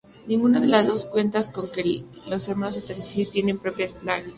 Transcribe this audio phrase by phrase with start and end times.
[0.25, 4.29] Ninguna de las dos cuenta con que los hermanos Atreides tienen sus propios planes.